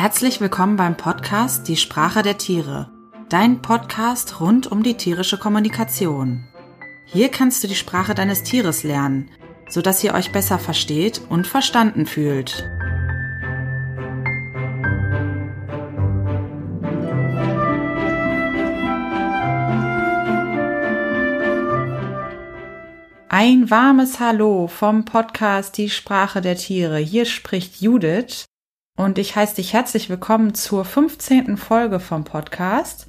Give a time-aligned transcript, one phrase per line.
[0.00, 2.88] Herzlich willkommen beim Podcast Die Sprache der Tiere,
[3.28, 6.46] dein Podcast rund um die tierische Kommunikation.
[7.04, 9.28] Hier kannst du die Sprache deines Tieres lernen,
[9.68, 12.70] sodass ihr euch besser versteht und verstanden fühlt.
[23.28, 26.98] Ein warmes Hallo vom Podcast Die Sprache der Tiere.
[26.98, 28.47] Hier spricht Judith
[28.98, 31.56] und ich heiße dich herzlich willkommen zur 15.
[31.56, 33.06] Folge vom Podcast.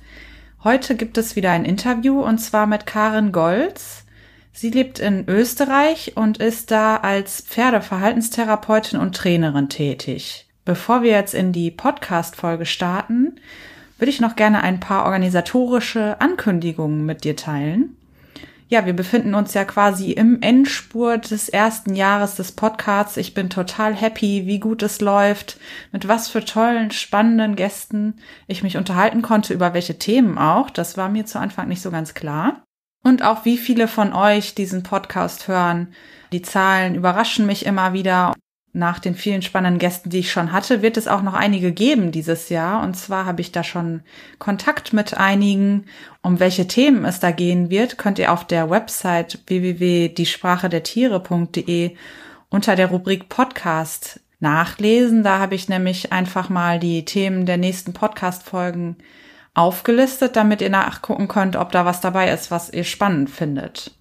[0.63, 4.05] Heute gibt es wieder ein Interview und zwar mit Karin Golz.
[4.53, 10.47] Sie lebt in Österreich und ist da als Pferdeverhaltenstherapeutin und Trainerin tätig.
[10.63, 13.39] Bevor wir jetzt in die Podcast-Folge starten,
[13.97, 17.97] würde ich noch gerne ein paar organisatorische Ankündigungen mit dir teilen
[18.70, 23.17] ja, wir befinden uns ja quasi im Endspurt des ersten Jahres des Podcasts.
[23.17, 25.59] Ich bin total happy, wie gut es läuft,
[25.92, 30.70] mit was für tollen, spannenden Gästen ich mich unterhalten konnte, über welche Themen auch.
[30.70, 32.64] Das war mir zu Anfang nicht so ganz klar.
[33.03, 35.92] Und auch wie viele von euch diesen Podcast hören.
[36.31, 38.36] Die Zahlen überraschen mich immer wieder
[38.72, 42.12] nach den vielen spannenden Gästen, die ich schon hatte, wird es auch noch einige geben
[42.12, 42.84] dieses Jahr.
[42.84, 44.02] Und zwar habe ich da schon
[44.38, 45.86] Kontakt mit einigen.
[46.22, 51.95] Um welche Themen es da gehen wird, könnt ihr auf der Website www.diesprachedertiere.de
[52.50, 55.23] unter der Rubrik Podcast nachlesen.
[55.23, 58.98] Da habe ich nämlich einfach mal die Themen der nächsten Podcast-Folgen
[59.54, 63.98] aufgelistet, damit ihr nachgucken könnt, ob da was dabei ist, was ihr spannend findet.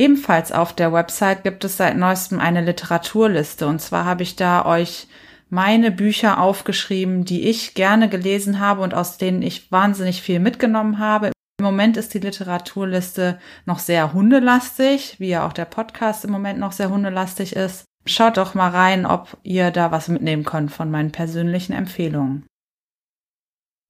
[0.00, 4.64] Ebenfalls auf der Website gibt es seit neuestem eine Literaturliste und zwar habe ich da
[4.64, 5.08] euch
[5.50, 11.00] meine Bücher aufgeschrieben, die ich gerne gelesen habe und aus denen ich wahnsinnig viel mitgenommen
[11.00, 11.32] habe.
[11.58, 16.58] Im Moment ist die Literaturliste noch sehr hundelastig, wie ja auch der Podcast im Moment
[16.58, 17.84] noch sehr hundelastig ist.
[18.06, 22.46] Schaut doch mal rein, ob ihr da was mitnehmen könnt von meinen persönlichen Empfehlungen.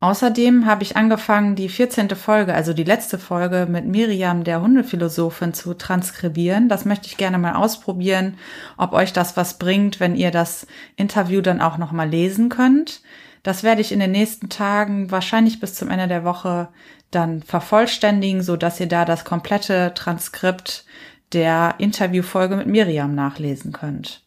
[0.02, 2.08] Außerdem habe ich angefangen, die 14.
[2.16, 6.70] Folge, also die letzte Folge mit Miriam, der Hundephilosophin, zu transkribieren.
[6.70, 8.38] Das möchte ich gerne mal ausprobieren,
[8.78, 10.66] ob euch das was bringt, wenn ihr das
[10.96, 13.02] Interview dann auch nochmal lesen könnt.
[13.42, 16.68] Das werde ich in den nächsten Tagen, wahrscheinlich bis zum Ende der Woche,
[17.10, 20.86] dann vervollständigen, so dass ihr da das komplette Transkript
[21.34, 24.22] der Interviewfolge mit Miriam nachlesen könnt.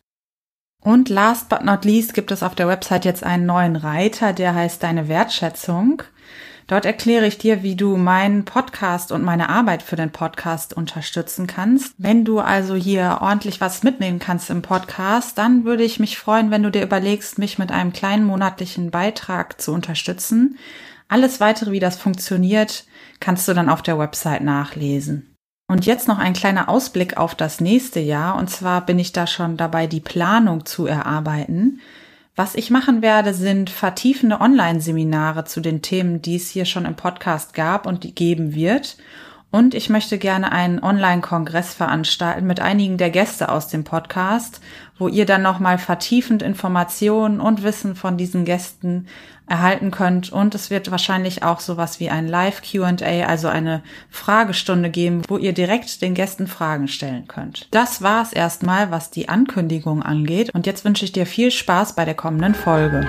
[0.83, 4.53] Und last but not least gibt es auf der Website jetzt einen neuen Reiter, der
[4.53, 6.03] heißt Deine Wertschätzung.
[6.67, 11.47] Dort erkläre ich dir, wie du meinen Podcast und meine Arbeit für den Podcast unterstützen
[11.47, 11.93] kannst.
[11.97, 16.51] Wenn du also hier ordentlich was mitnehmen kannst im Podcast, dann würde ich mich freuen,
[16.51, 20.57] wenn du dir überlegst, mich mit einem kleinen monatlichen Beitrag zu unterstützen.
[21.07, 22.85] Alles weitere, wie das funktioniert,
[23.19, 25.32] kannst du dann auf der Website nachlesen.
[25.67, 28.35] Und jetzt noch ein kleiner Ausblick auf das nächste Jahr.
[28.35, 31.79] Und zwar bin ich da schon dabei, die Planung zu erarbeiten.
[32.35, 36.95] Was ich machen werde, sind vertiefende Online-Seminare zu den Themen, die es hier schon im
[36.95, 38.97] Podcast gab und die geben wird.
[39.53, 44.61] Und ich möchte gerne einen Online-Kongress veranstalten mit einigen der Gäste aus dem Podcast,
[44.97, 49.05] wo ihr dann nochmal vertiefend Informationen und Wissen von diesen Gästen
[49.47, 50.31] erhalten könnt.
[50.31, 52.95] Und es wird wahrscheinlich auch sowas wie ein Live QA,
[53.27, 57.67] also eine Fragestunde geben, wo ihr direkt den Gästen Fragen stellen könnt.
[57.69, 60.49] Das war es erstmal, was die Ankündigung angeht.
[60.55, 63.07] Und jetzt wünsche ich dir viel Spaß bei der kommenden Folge.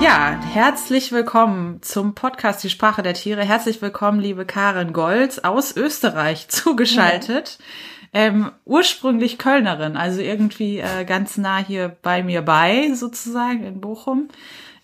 [0.00, 3.44] Ja, herzlich willkommen zum Podcast Die Sprache der Tiere.
[3.44, 7.58] Herzlich willkommen, liebe Karin Golz aus Österreich zugeschaltet.
[8.14, 8.20] Ja.
[8.20, 14.28] Ähm, ursprünglich Kölnerin, also irgendwie äh, ganz nah hier bei mir bei, sozusagen in Bochum.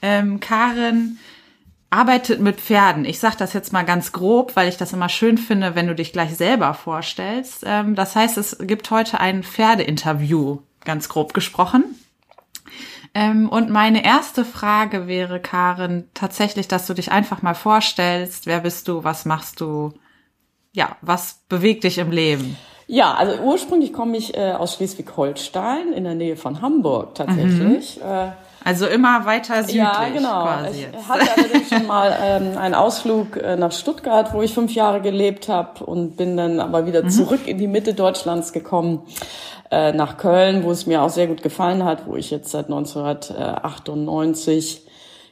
[0.03, 1.19] Ähm, Karin
[1.91, 3.05] arbeitet mit Pferden.
[3.05, 5.95] Ich sage das jetzt mal ganz grob, weil ich das immer schön finde, wenn du
[5.95, 7.63] dich gleich selber vorstellst.
[7.65, 11.85] Ähm, das heißt, es gibt heute ein Pferdeinterview, ganz grob gesprochen.
[13.15, 18.47] Ähm, und meine erste Frage wäre, Karin, tatsächlich, dass du dich einfach mal vorstellst.
[18.47, 19.05] Wer bist du?
[19.05, 19.93] Was machst du?
[20.73, 22.57] Ja, was bewegt dich im Leben?
[22.87, 27.97] Ja, also ursprünglich komme ich äh, aus Schleswig-Holstein in der Nähe von Hamburg tatsächlich.
[27.97, 28.03] Mhm.
[28.03, 28.33] Äh,
[28.65, 30.43] also immer weiter südlich ja, genau.
[30.43, 30.87] quasi.
[30.91, 35.01] Ich hatte allerdings schon mal ähm, einen Ausflug äh, nach Stuttgart, wo ich fünf Jahre
[35.01, 37.11] gelebt habe und bin dann aber wieder mhm.
[37.11, 39.03] zurück in die Mitte Deutschlands gekommen
[39.71, 42.65] äh, nach Köln, wo es mir auch sehr gut gefallen hat, wo ich jetzt seit
[42.67, 44.87] 1998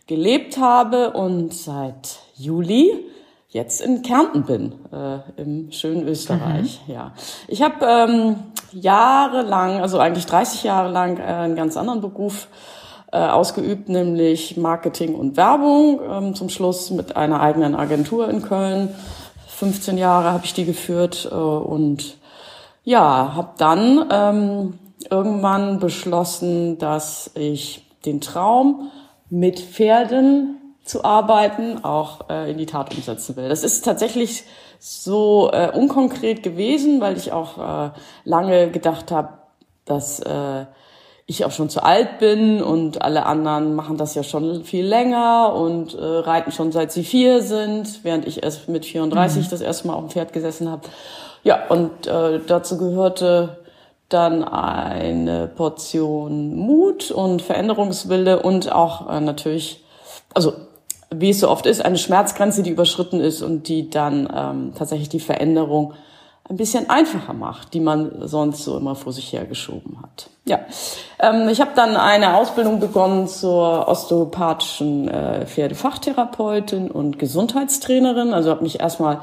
[0.07, 3.07] gelebt habe und seit Juli
[3.49, 6.81] jetzt in Kärnten bin, äh, im schönen Österreich.
[6.87, 6.95] Mhm.
[6.95, 7.13] Ja,
[7.49, 8.37] ich habe ähm,
[8.73, 12.49] jahrelang, also eigentlich 30 Jahre lang, äh, einen ganz anderen Beruf
[13.13, 16.01] äh, ausgeübt, nämlich Marketing und Werbung.
[16.11, 18.89] Ähm, zum Schluss mit einer eigenen Agentur in Köln.
[19.49, 22.17] 15 Jahre habe ich die geführt äh, und
[22.85, 24.79] ja, habe dann ähm,
[25.11, 28.91] irgendwann beschlossen, dass ich den Traum
[29.31, 33.49] mit Pferden zu arbeiten auch äh, in die Tat umsetzen will.
[33.49, 34.45] Das ist tatsächlich
[34.81, 37.91] so äh, unkonkret gewesen, weil ich auch äh,
[38.25, 39.35] lange gedacht habe,
[39.85, 40.67] dass äh,
[41.27, 45.55] ich auch schon zu alt bin und alle anderen machen das ja schon viel länger
[45.55, 49.51] und äh, reiten schon seit sie vier sind, während ich erst mit 34 mhm.
[49.51, 50.83] das erste Mal auf dem Pferd gesessen habe.
[51.43, 53.59] Ja, und äh, dazu gehörte
[54.09, 59.85] dann eine Portion Mut und Veränderungswille und auch äh, natürlich,
[60.35, 60.53] also
[61.11, 65.09] wie es so oft ist, eine Schmerzgrenze, die überschritten ist und die dann ähm, tatsächlich
[65.09, 65.95] die Veränderung
[66.49, 70.29] ein bisschen einfacher macht, die man sonst so immer vor sich hergeschoben hat.
[70.45, 70.61] Ja,
[71.19, 78.35] ähm, ich habe dann eine Ausbildung begonnen zur osteopathischen äh, Pferdefach-Therapeutin und Gesundheitstrainerin.
[78.35, 79.21] Also habe mich erstmal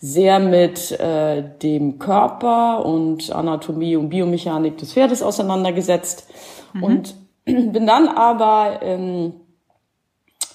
[0.00, 6.28] sehr mit äh, dem Körper und Anatomie und Biomechanik des Pferdes auseinandergesetzt
[6.72, 6.82] mhm.
[6.82, 7.14] und
[7.44, 9.34] bin dann aber ähm,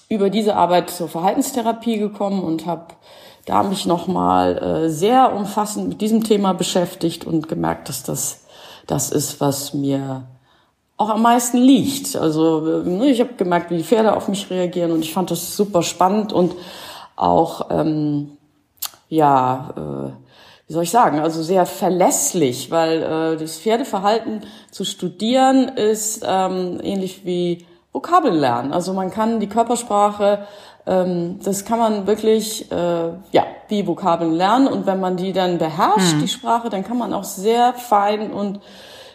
[0.08, 2.94] über diese Arbeit zur Verhaltenstherapie gekommen und habe
[3.46, 8.44] da mich nochmal äh, sehr umfassend mit diesem Thema beschäftigt und gemerkt, dass das
[8.86, 10.24] das ist, was mir
[10.96, 12.16] auch am meisten liegt.
[12.16, 15.56] Also äh, ich habe gemerkt, wie die Pferde auf mich reagieren und ich fand das
[15.56, 16.54] super spannend und
[17.16, 18.36] auch ähm,
[19.14, 20.10] ja, äh,
[20.66, 26.80] wie soll ich sagen, also sehr verlässlich, weil äh, das Pferdeverhalten zu studieren ist ähm,
[26.82, 28.72] ähnlich wie Vokabeln lernen.
[28.72, 30.46] Also man kann die Körpersprache,
[30.86, 35.58] ähm, das kann man wirklich äh, ja wie Vokabeln lernen und wenn man die dann
[35.58, 36.20] beherrscht, mhm.
[36.20, 38.60] die Sprache, dann kann man auch sehr fein und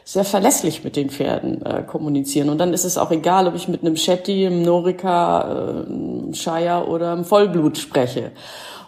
[0.04, 2.50] sehr verlässlich mit den Pferden äh, kommunizieren.
[2.50, 6.34] Und dann ist es auch egal, ob ich mit einem Shetty, einem Norika, äh, einem
[6.34, 8.32] Shire oder einem Vollblut spreche.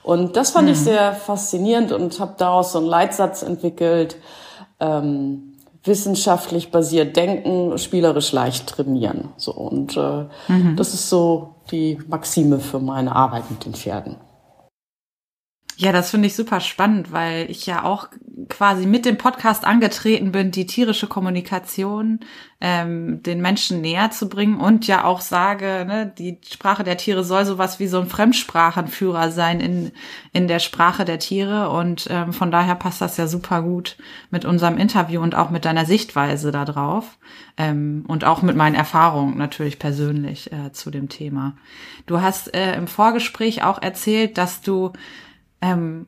[0.04, 0.74] Und das fand mhm.
[0.74, 4.18] ich sehr faszinierend und habe daraus so einen Leitsatz entwickelt.
[4.80, 5.52] Ähm,
[5.84, 9.30] wissenschaftlich basiert denken, spielerisch leicht trainieren.
[9.38, 10.76] So und äh, mhm.
[10.76, 14.18] das ist so die Maxime für meine Arbeit mit den Pferden.
[15.78, 18.10] Ja, das finde ich super spannend, weil ich ja auch
[18.50, 22.20] quasi mit dem Podcast angetreten bin, die tierische Kommunikation
[22.60, 27.24] ähm, den Menschen näher zu bringen und ja auch sage, ne, die Sprache der Tiere
[27.24, 29.92] soll sowas wie so ein Fremdsprachenführer sein in,
[30.32, 33.98] in der Sprache der Tiere und ähm, von daher passt das ja super gut
[34.30, 37.18] mit unserem Interview und auch mit deiner Sichtweise da drauf
[37.58, 41.56] ähm, und auch mit meinen Erfahrungen natürlich persönlich äh, zu dem Thema.
[42.06, 44.94] Du hast äh, im Vorgespräch auch erzählt, dass du
[45.62, 46.08] ähm,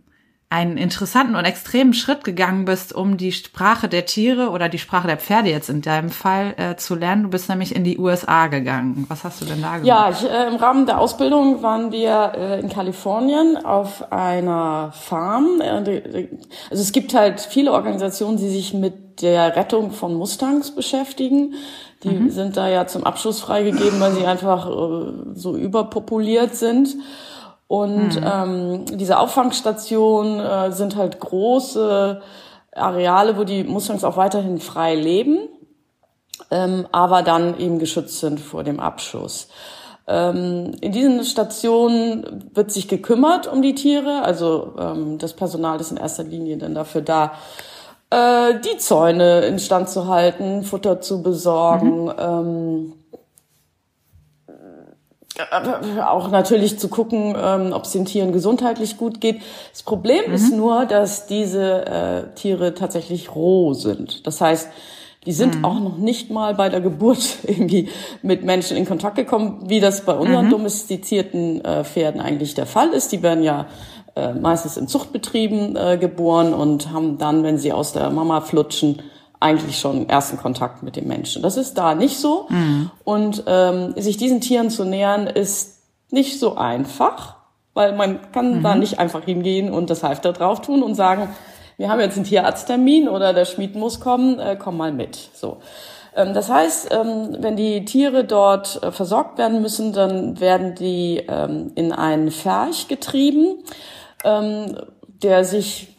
[0.54, 5.08] einen interessanten und extremen Schritt gegangen bist, um die Sprache der Tiere oder die Sprache
[5.08, 7.24] der Pferde jetzt in deinem Fall äh, zu lernen.
[7.24, 9.06] Du bist nämlich in die USA gegangen.
[9.10, 9.88] Was hast du denn da gemacht?
[9.88, 15.60] Ja, ich, äh, im Rahmen der Ausbildung waren wir äh, in Kalifornien auf einer Farm.
[15.60, 16.28] Äh,
[16.70, 21.56] also es gibt halt viele Organisationen, die sich mit der Rettung von Mustangs beschäftigen.
[22.04, 22.30] Die mhm.
[22.30, 26.96] sind da ja zum Abschluss freigegeben, weil sie einfach äh, so überpopuliert sind.
[27.68, 28.26] Und mhm.
[28.26, 32.22] ähm, diese Auffangstationen äh, sind halt große
[32.76, 35.50] Areale, wo die Mustangs auch weiterhin frei leben,
[36.52, 39.48] ähm, aber dann eben geschützt sind vor dem Abschuss.
[40.06, 45.92] Ähm, in diesen Stationen wird sich gekümmert um die Tiere, also ähm, das Personal ist
[45.92, 47.34] in erster Linie dann dafür da,
[48.10, 52.06] äh, die Zäune instand zu halten, Futter zu besorgen.
[52.06, 52.14] Mhm.
[52.20, 53.03] Ähm, äh,
[56.06, 59.42] auch natürlich zu gucken, ähm, ob es den Tieren gesundheitlich gut geht.
[59.72, 60.34] Das Problem mhm.
[60.34, 64.28] ist nur, dass diese äh, Tiere tatsächlich roh sind.
[64.28, 64.70] Das heißt,
[65.26, 65.66] die sind mhm.
[65.66, 67.90] auch noch nicht mal bei der Geburt irgendwie
[68.22, 70.52] mit Menschen in Kontakt gekommen, wie das bei unseren mhm.
[70.52, 73.12] domestizierten äh, Pferden eigentlich der Fall ist.
[73.12, 73.66] Die werden ja
[74.16, 79.02] äh, meistens in Zuchtbetrieben äh, geboren und haben dann, wenn sie aus der Mama flutschen,
[79.44, 81.44] eigentlich schon ersten Kontakt mit dem Menschen.
[81.44, 82.48] Das ist da nicht so.
[82.50, 82.90] Mhm.
[83.04, 87.36] Und ähm, sich diesen Tieren zu nähern, ist nicht so einfach,
[87.74, 88.64] weil man kann mhm.
[88.64, 91.30] da nicht einfach hingehen und das Halfter drauf tun und sagen,
[91.78, 95.30] wir haben jetzt einen Tierarzttermin oder der Schmied muss kommen, äh, komm mal mit.
[95.34, 95.58] So.
[96.16, 101.24] Ähm, das heißt, ähm, wenn die Tiere dort äh, versorgt werden müssen, dann werden die
[101.28, 103.64] ähm, in einen Ferch getrieben,
[104.24, 104.78] ähm,
[105.22, 105.93] der sich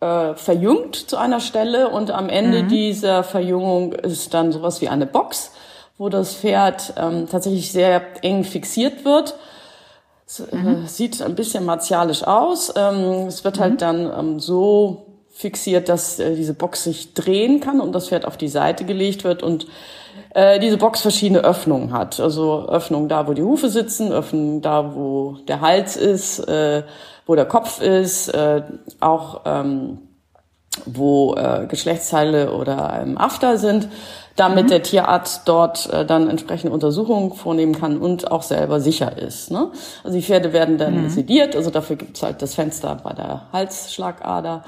[0.00, 2.68] äh, verjüngt zu einer Stelle und am Ende mhm.
[2.68, 5.52] dieser Verjüngung ist dann sowas wie eine Box,
[5.98, 9.34] wo das Pferd ähm, tatsächlich sehr eng fixiert wird.
[10.26, 10.86] Es, äh, mhm.
[10.86, 12.72] sieht ein bisschen martialisch aus.
[12.76, 13.78] Ähm, es wird halt mhm.
[13.78, 18.36] dann ähm, so fixiert, dass äh, diese Box sich drehen kann und das Pferd auf
[18.36, 19.66] die Seite gelegt wird und
[20.30, 22.20] äh, diese Box verschiedene Öffnungen hat.
[22.20, 26.82] Also Öffnung da, wo die Hufe sitzen, Öffnung da, wo der Hals ist, äh,
[27.26, 28.62] wo der Kopf ist, äh,
[29.00, 29.98] auch ähm,
[30.84, 33.88] wo äh, Geschlechtsteile oder ähm, After sind,
[34.36, 34.68] damit mhm.
[34.68, 39.50] der Tierarzt dort äh, dann entsprechende Untersuchungen vornehmen kann und auch selber sicher ist.
[39.50, 39.70] Ne?
[40.04, 41.08] Also die Pferde werden dann mhm.
[41.08, 44.64] sediert, also dafür gibt's halt das Fenster bei der Halsschlagader.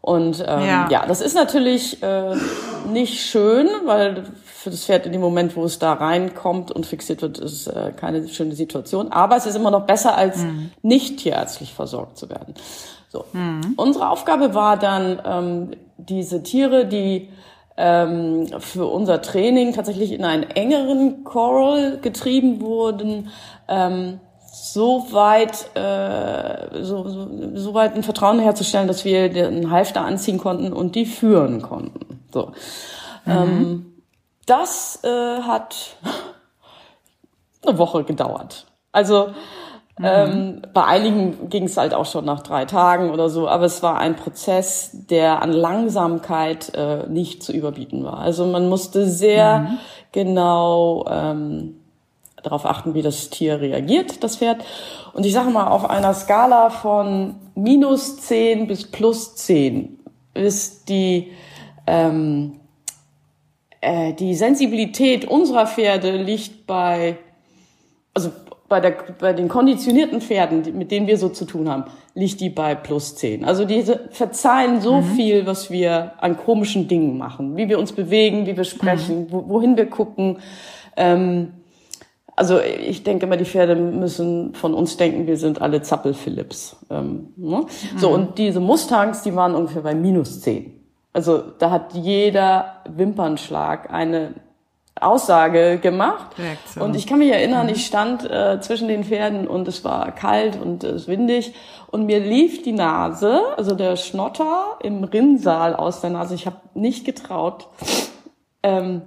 [0.00, 0.88] Und ähm, ja.
[0.90, 2.34] ja, das ist natürlich äh,
[2.90, 7.22] nicht schön, weil für das Pferd in dem Moment, wo es da reinkommt und fixiert
[7.22, 9.12] wird, ist äh, keine schöne Situation.
[9.12, 10.70] Aber es ist immer noch besser, als mhm.
[10.82, 12.54] nicht tierärztlich versorgt zu werden.
[13.08, 13.24] So.
[13.32, 13.74] Mhm.
[13.76, 17.28] Unsere Aufgabe war dann, ähm, diese Tiere, die
[17.76, 23.30] ähm, für unser Training tatsächlich in einen engeren Coral getrieben wurden,
[23.68, 24.20] ähm,
[24.62, 30.38] so weit, äh, so, so, so weit ein Vertrauen herzustellen, dass wir den Halfter anziehen
[30.38, 32.24] konnten und die führen konnten.
[32.32, 32.52] So.
[33.24, 33.32] Mhm.
[33.32, 33.86] Ähm,
[34.46, 35.96] das äh, hat
[37.64, 38.66] eine Woche gedauert.
[38.92, 39.28] Also
[40.00, 40.06] Mhm.
[40.06, 43.82] Ähm, bei einigen ging es halt auch schon nach drei Tagen oder so, aber es
[43.82, 48.18] war ein Prozess, der an Langsamkeit äh, nicht zu überbieten war.
[48.18, 49.78] Also man musste sehr mhm.
[50.12, 51.79] genau ähm,
[52.42, 54.64] darauf achten, wie das Tier reagiert, das Pferd.
[55.12, 59.98] Und ich sage mal, auf einer Skala von minus zehn bis plus zehn
[60.34, 61.32] ist die
[61.86, 62.60] ähm,
[63.80, 67.18] äh, die Sensibilität unserer Pferde liegt bei
[68.14, 68.30] also
[68.70, 72.50] bei, der, bei den konditionierten Pferden, mit denen wir so zu tun haben, liegt die
[72.50, 73.44] bei plus zehn.
[73.44, 75.04] Also diese verzeihen so mhm.
[75.16, 79.32] viel, was wir an komischen Dingen machen, wie wir uns bewegen, wie wir sprechen, mhm.
[79.32, 80.38] wo, wohin wir gucken.
[80.96, 81.52] Ähm,
[82.40, 86.74] also ich denke immer, die Pferde müssen von uns denken, wir sind alle Zappel-Philips.
[86.88, 87.58] Ähm, ne?
[87.58, 87.98] mhm.
[87.98, 90.80] So, und diese Mustangs, die waren ungefähr bei minus zehn.
[91.12, 94.36] Also da hat jeder Wimpernschlag eine
[94.98, 96.38] Aussage gemacht.
[96.38, 96.82] Reaktion.
[96.82, 100.58] Und ich kann mich erinnern, ich stand äh, zwischen den Pferden und es war kalt
[100.58, 101.52] und es äh, windig
[101.88, 106.34] und mir lief die Nase, also der Schnotter im Rinnsal aus der Nase.
[106.34, 107.68] Ich habe nicht getraut,
[108.62, 109.02] ähm,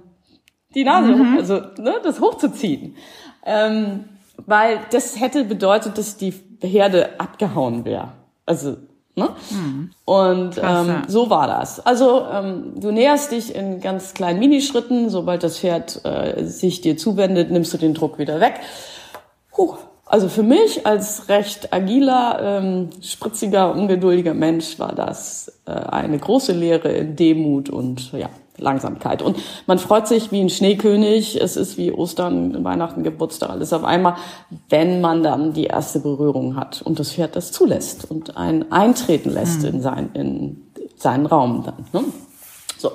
[0.74, 1.36] die Nase, mhm.
[1.38, 2.96] also ne, das hochzuziehen,
[3.44, 4.04] ähm,
[4.46, 8.12] weil das hätte bedeutet, dass die Herde abgehauen wäre.
[8.46, 8.76] Also
[9.16, 9.28] Ne?
[9.50, 9.90] Mhm.
[10.04, 11.78] Und ähm, so war das.
[11.78, 15.08] Also ähm, du näherst dich in ganz kleinen Minischritten.
[15.08, 18.54] Sobald das Pferd äh, sich dir zuwendet, nimmst du den Druck wieder weg.
[19.52, 19.76] Puh.
[20.06, 26.52] Also für mich als recht agiler, ähm, spritziger, ungeduldiger Mensch war das äh, eine große
[26.52, 29.22] Lehre in Demut und ja, Langsamkeit.
[29.22, 31.40] Und man freut sich wie ein Schneekönig.
[31.40, 34.16] Es ist wie Ostern, Weihnachten, Geburtstag, alles auf einmal,
[34.68, 39.30] wenn man dann die erste Berührung hat und das Pferd das zulässt und ein eintreten
[39.30, 39.68] lässt mhm.
[39.68, 40.62] in, sein, in
[40.96, 41.86] seinen Raum dann.
[41.92, 42.08] Ne?
[42.76, 42.92] So.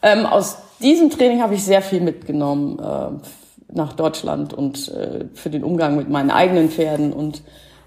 [0.00, 3.28] Ähm, aus diesem Training habe ich sehr viel mitgenommen äh,
[3.76, 7.42] nach Deutschland und äh, für den Umgang mit meinen eigenen Pferden und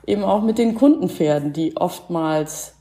[0.06, 2.76] eben auch mit den Kundenpferden, die oftmals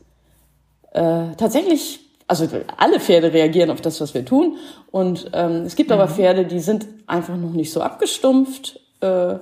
[0.93, 2.47] äh, tatsächlich also
[2.77, 4.57] alle Pferde reagieren auf das, was wir tun.
[4.91, 5.95] Und ähm, es gibt mhm.
[5.95, 9.37] aber Pferde, die sind einfach noch nicht so abgestumpft äh,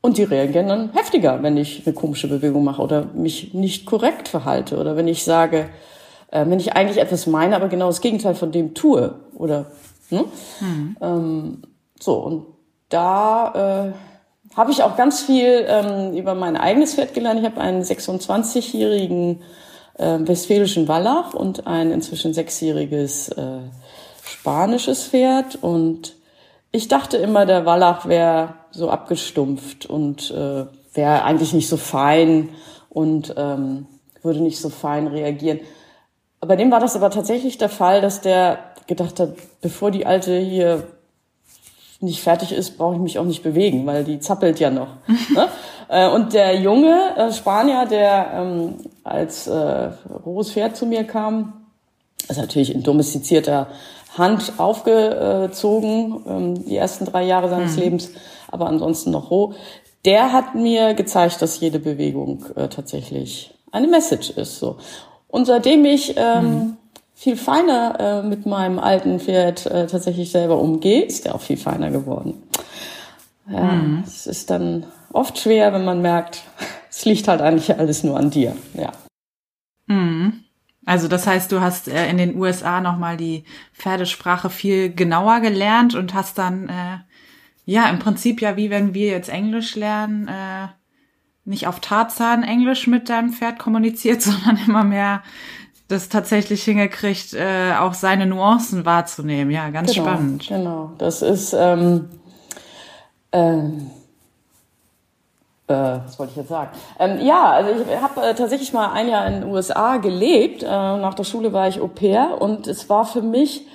[0.00, 4.28] und die reagieren dann heftiger, wenn ich eine komische Bewegung mache oder mich nicht korrekt
[4.28, 5.68] verhalte oder wenn ich sage,
[6.30, 9.66] äh, wenn ich eigentlich etwas meine, aber genau das Gegenteil von dem tue oder
[10.10, 10.24] ne?
[10.60, 10.96] Mhm.
[11.00, 11.62] Ähm,
[12.00, 12.46] so und
[12.88, 17.40] da äh, habe ich auch ganz viel ähm, über mein eigenes Pferd gelernt.
[17.40, 19.42] Ich habe einen 26-jährigen
[19.94, 23.60] äh, westfälischen Wallach und ein inzwischen sechsjähriges äh,
[24.24, 25.56] spanisches Pferd.
[25.62, 26.14] Und
[26.72, 32.48] ich dachte immer, der Wallach wäre so abgestumpft und äh, wäre eigentlich nicht so fein
[32.88, 33.86] und ähm,
[34.22, 35.60] würde nicht so fein reagieren.
[36.40, 40.38] Bei dem war das aber tatsächlich der Fall, dass der gedacht hat, bevor die Alte
[40.38, 40.86] hier
[42.00, 44.88] nicht fertig ist, brauche ich mich auch nicht bewegen, weil die zappelt ja noch.
[45.34, 45.48] ne?
[45.88, 49.90] Äh, und der junge äh, Spanier, der ähm, als äh,
[50.24, 51.66] rohes Pferd zu mir kam,
[52.28, 53.68] ist natürlich in domestizierter
[54.16, 57.82] Hand aufgezogen, ähm, die ersten drei Jahre seines mhm.
[57.82, 58.10] Lebens,
[58.50, 59.54] aber ansonsten noch roh.
[60.04, 64.58] Der hat mir gezeigt, dass jede Bewegung äh, tatsächlich eine Message ist.
[64.58, 64.76] So.
[65.26, 66.76] Und seitdem ich ähm, mhm.
[67.18, 71.56] Viel feiner äh, mit meinem alten Pferd äh, tatsächlich selber umgehe, ist er auch viel
[71.56, 72.40] feiner geworden.
[73.50, 74.04] Ja, mhm.
[74.06, 76.44] es ist dann oft schwer, wenn man merkt,
[76.88, 78.56] es liegt halt eigentlich alles nur an dir.
[78.74, 78.92] Ja.
[79.86, 80.44] Mhm.
[80.86, 85.96] Also das heißt, du hast äh, in den USA nochmal die Pferdesprache viel genauer gelernt
[85.96, 86.98] und hast dann äh,
[87.64, 90.68] ja im Prinzip ja wie wenn wir jetzt Englisch lernen, äh,
[91.44, 95.24] nicht auf Tarzan Englisch mit deinem Pferd kommuniziert, sondern immer mehr
[95.88, 99.50] das tatsächlich hingekriegt, äh, auch seine Nuancen wahrzunehmen.
[99.50, 100.46] Ja, ganz genau, spannend.
[100.48, 102.08] Genau, das ist ähm,
[103.32, 103.90] ähm,
[105.68, 106.70] Äh, was wollte ich jetzt sagen?
[106.98, 110.62] Ähm, ja, also ich habe äh, tatsächlich mal ein Jahr in den USA gelebt.
[110.62, 113.66] Äh, nach der Schule war ich Au pair und es war für mich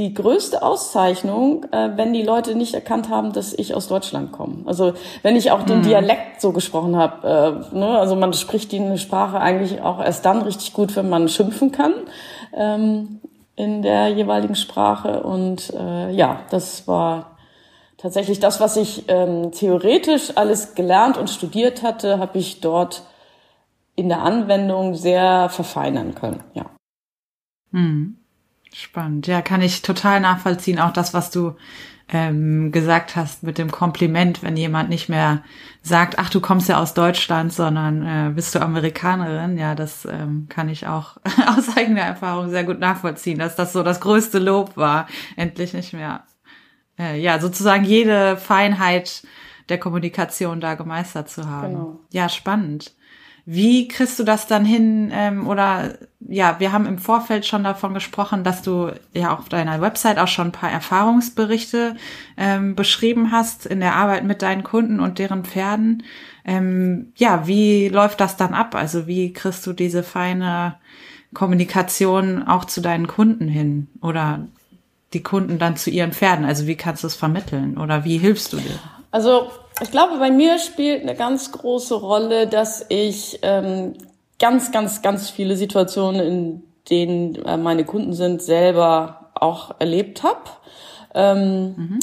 [0.00, 4.62] die größte Auszeichnung, äh, wenn die Leute nicht erkannt haben, dass ich aus Deutschland komme.
[4.64, 5.82] Also wenn ich auch den mhm.
[5.82, 10.40] Dialekt so gesprochen habe, äh, ne, also man spricht die Sprache eigentlich auch erst dann
[10.40, 11.92] richtig gut, wenn man schimpfen kann
[12.54, 13.20] ähm,
[13.56, 15.22] in der jeweiligen Sprache.
[15.22, 17.36] Und äh, ja, das war
[17.98, 23.02] tatsächlich das, was ich ähm, theoretisch alles gelernt und studiert hatte, habe ich dort
[23.96, 26.42] in der Anwendung sehr verfeinern können.
[26.54, 26.64] Ja.
[27.70, 28.19] Mhm.
[28.72, 29.26] Spannend.
[29.26, 30.78] Ja, kann ich total nachvollziehen.
[30.78, 31.56] Auch das, was du
[32.12, 35.42] ähm, gesagt hast mit dem Kompliment, wenn jemand nicht mehr
[35.82, 39.58] sagt, ach, du kommst ja aus Deutschland, sondern äh, bist du Amerikanerin.
[39.58, 41.16] Ja, das ähm, kann ich auch
[41.56, 45.92] aus eigener Erfahrung sehr gut nachvollziehen, dass das so das größte Lob war, endlich nicht
[45.92, 46.24] mehr.
[46.98, 49.22] Äh, ja, sozusagen jede Feinheit
[49.68, 51.72] der Kommunikation da gemeistert zu haben.
[51.72, 52.00] Genau.
[52.10, 52.92] Ja, spannend.
[53.52, 55.10] Wie kriegst du das dann hin?
[55.12, 59.80] Ähm, oder ja, wir haben im Vorfeld schon davon gesprochen, dass du ja auf deiner
[59.80, 61.96] Website auch schon ein paar Erfahrungsberichte
[62.36, 66.04] ähm, beschrieben hast in der Arbeit mit deinen Kunden und deren Pferden.
[66.44, 68.76] Ähm, ja, wie läuft das dann ab?
[68.76, 70.76] Also wie kriegst du diese feine
[71.34, 73.88] Kommunikation auch zu deinen Kunden hin?
[74.00, 74.46] Oder
[75.12, 76.44] die Kunden dann zu ihren Pferden?
[76.44, 77.78] Also wie kannst du es vermitteln?
[77.78, 78.78] Oder wie hilfst du dir?
[79.10, 79.50] Also
[79.82, 83.94] ich glaube, bei mir spielt eine ganz große Rolle, dass ich ähm,
[84.38, 90.40] ganz, ganz, ganz viele Situationen, in denen äh, meine Kunden sind, selber auch erlebt habe.
[91.14, 91.98] Ähm, mhm.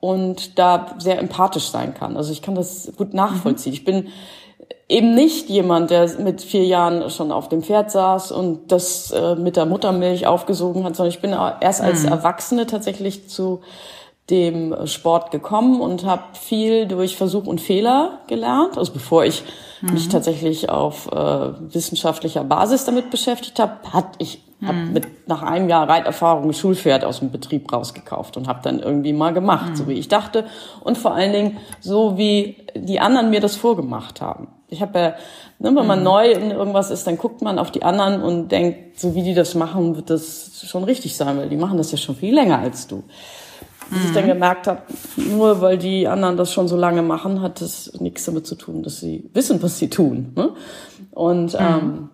[0.00, 2.16] Und da sehr empathisch sein kann.
[2.16, 3.72] Also ich kann das gut nachvollziehen.
[3.72, 3.76] Mhm.
[3.76, 4.08] Ich bin
[4.88, 9.34] eben nicht jemand, der mit vier Jahren schon auf dem Pferd saß und das äh,
[9.34, 12.10] mit der Muttermilch aufgesogen hat, sondern ich bin erst als mhm.
[12.10, 13.62] Erwachsene tatsächlich zu
[14.30, 18.78] dem Sport gekommen und habe viel durch Versuch und Fehler gelernt.
[18.78, 19.42] Also bevor ich
[19.82, 19.92] mhm.
[19.92, 24.66] mich tatsächlich auf äh, wissenschaftlicher Basis damit beschäftigt habe, hat ich mhm.
[24.66, 28.80] hab mit nach einem Jahr Reiterfahrung ein Schulpferd aus dem Betrieb rausgekauft und habe dann
[28.80, 29.76] irgendwie mal gemacht, mhm.
[29.76, 30.46] so wie ich dachte
[30.82, 34.48] und vor allen Dingen so wie die anderen mir das vorgemacht haben.
[34.68, 35.08] Ich habe ja,
[35.58, 36.04] ne, wenn man mhm.
[36.04, 39.34] neu in irgendwas ist, dann guckt man auf die anderen und denkt, so wie die
[39.34, 42.58] das machen, wird das schon richtig sein, weil die machen das ja schon viel länger
[42.58, 43.04] als du.
[43.90, 44.06] Bis mhm.
[44.06, 44.82] ich dann gemerkt habe,
[45.16, 48.82] nur weil die anderen das schon so lange machen, hat das nichts damit zu tun,
[48.82, 50.32] dass sie wissen, was sie tun.
[50.36, 50.50] Ne?
[51.10, 51.60] Und mhm.
[51.60, 52.08] ähm,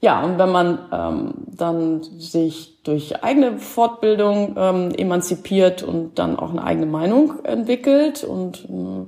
[0.00, 6.50] ja, und wenn man ähm, dann sich durch eigene Fortbildung ähm, emanzipiert und dann auch
[6.50, 9.06] eine eigene Meinung entwickelt und eine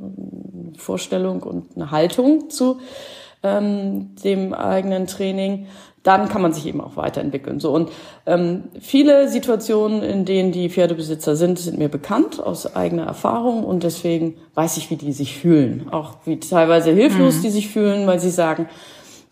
[0.76, 2.78] Vorstellung und eine Haltung zu
[3.42, 5.66] ähm, dem eigenen Training,
[6.08, 7.60] dann kann man sich eben auch weiterentwickeln.
[7.60, 7.90] So und
[8.24, 13.82] ähm, viele Situationen, in denen die Pferdebesitzer sind, sind mir bekannt aus eigener Erfahrung und
[13.82, 17.42] deswegen weiß ich, wie die sich fühlen, auch wie teilweise hilflos mhm.
[17.42, 18.68] die sich fühlen, weil sie sagen,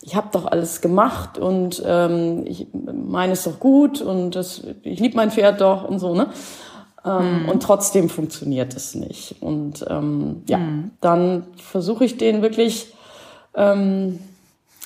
[0.03, 5.01] ich habe doch alles gemacht und ähm, ich meine es doch gut und das, ich
[5.01, 6.29] liebe mein Pferd doch und so ne.
[7.07, 7.49] Ähm, mhm.
[7.49, 9.37] Und trotzdem funktioniert es nicht.
[9.41, 10.91] Und ähm, ja, mhm.
[11.01, 12.93] dann versuche ich den wirklich
[13.55, 14.19] ähm,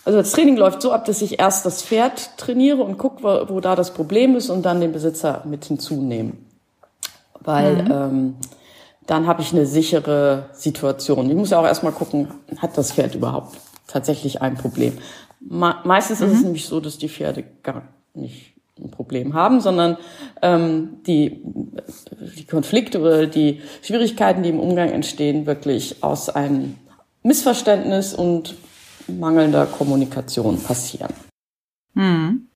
[0.05, 3.55] also das Training läuft so ab, dass ich erst das Pferd trainiere und gucke, wo,
[3.55, 6.33] wo da das Problem ist und dann den Besitzer mit hinzunehme.
[7.41, 7.91] Weil mhm.
[7.91, 8.35] ähm,
[9.07, 11.29] dann habe ich eine sichere Situation.
[11.29, 14.99] Ich muss ja auch erstmal gucken, hat das Pferd überhaupt tatsächlich ein Problem.
[15.41, 16.27] meistens mhm.
[16.27, 16.45] ist es mhm.
[16.45, 17.83] nämlich so, dass die Pferde gar
[18.15, 19.99] nicht ein Problem haben, sondern
[20.43, 21.43] ähm, die,
[22.39, 26.77] die Konflikte oder die Schwierigkeiten, die im Umgang entstehen, wirklich aus einem
[27.23, 28.55] Missverständnis und
[29.18, 31.12] mangelnder Kommunikation passieren.
[31.94, 32.49] Hm.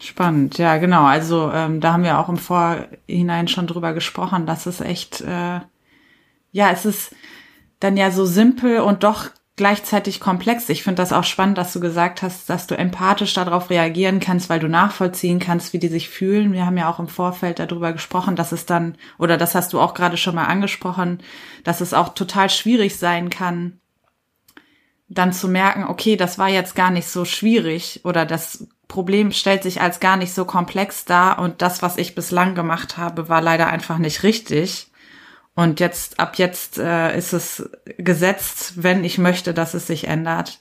[0.00, 1.04] Spannend, ja, genau.
[1.04, 5.60] Also ähm, da haben wir auch im Vorhinein schon drüber gesprochen, dass es echt, äh,
[6.52, 7.14] ja, es ist
[7.80, 10.68] dann ja so simpel und doch gleichzeitig komplex.
[10.68, 14.48] Ich finde das auch spannend, dass du gesagt hast, dass du empathisch darauf reagieren kannst,
[14.48, 16.52] weil du nachvollziehen kannst, wie die sich fühlen.
[16.52, 19.80] Wir haben ja auch im Vorfeld darüber gesprochen, dass es dann, oder das hast du
[19.80, 21.18] auch gerade schon mal angesprochen,
[21.64, 23.80] dass es auch total schwierig sein kann,
[25.08, 29.62] dann zu merken, okay, das war jetzt gar nicht so schwierig oder das Problem stellt
[29.62, 33.40] sich als gar nicht so komplex dar und das, was ich bislang gemacht habe, war
[33.40, 34.90] leider einfach nicht richtig.
[35.54, 37.68] Und jetzt, ab jetzt äh, ist es
[37.98, 40.60] gesetzt, wenn ich möchte, dass es sich ändert,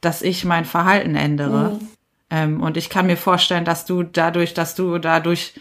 [0.00, 1.72] dass ich mein Verhalten ändere.
[1.74, 1.88] Mhm.
[2.30, 5.54] Ähm, und ich kann mir vorstellen, dass du dadurch, dass du dadurch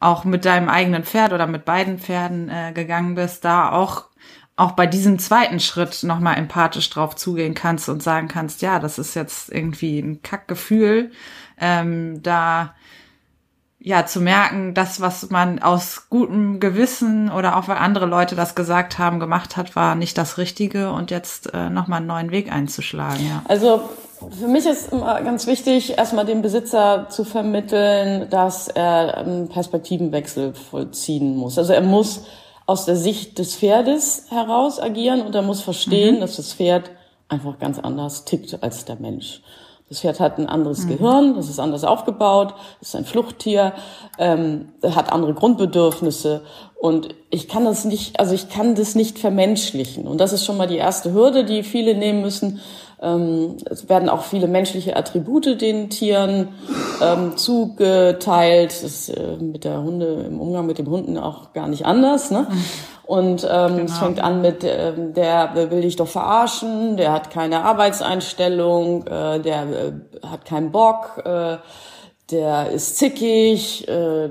[0.00, 4.06] auch mit deinem eigenen Pferd oder mit beiden Pferden äh, gegangen bist, da auch
[4.60, 8.98] auch bei diesem zweiten Schritt nochmal empathisch drauf zugehen kannst und sagen kannst, ja, das
[8.98, 11.12] ist jetzt irgendwie ein Kackgefühl.
[11.58, 12.74] Ähm, da
[13.82, 18.54] ja, zu merken, das, was man aus gutem Gewissen oder auch weil andere Leute das
[18.54, 22.52] gesagt haben, gemacht hat, war nicht das Richtige und jetzt äh, nochmal einen neuen Weg
[22.52, 23.42] einzuschlagen, ja.
[23.48, 23.88] Also
[24.38, 30.52] für mich ist immer ganz wichtig, erstmal dem Besitzer zu vermitteln, dass er einen Perspektivenwechsel
[30.52, 31.56] vollziehen muss.
[31.56, 32.26] Also er muss
[32.70, 36.20] aus der Sicht des Pferdes heraus agieren und er muss verstehen, mhm.
[36.20, 36.92] dass das Pferd
[37.28, 39.42] einfach ganz anders tickt als der Mensch.
[39.88, 40.90] Das Pferd hat ein anderes mhm.
[40.90, 43.72] Gehirn, das ist anders aufgebaut, ist ein Fluchttier,
[44.18, 46.42] ähm, hat andere Grundbedürfnisse
[46.80, 50.56] und ich kann das nicht, also ich kann das nicht vermenschlichen und das ist schon
[50.56, 52.60] mal die erste Hürde, die viele nehmen müssen.
[53.02, 56.48] Ähm, es werden auch viele menschliche Attribute den Tieren
[57.02, 58.70] ähm, zugeteilt.
[58.70, 62.30] Das ist äh, mit der Hunde im Umgang mit dem Hunden auch gar nicht anders.
[62.30, 62.46] Ne?
[63.10, 63.84] Und ähm, genau.
[63.86, 69.40] es fängt an mit, äh, der will dich doch verarschen, der hat keine Arbeitseinstellung, äh,
[69.40, 69.92] der äh,
[70.24, 71.56] hat keinen Bock, äh,
[72.30, 74.28] der ist zickig, äh,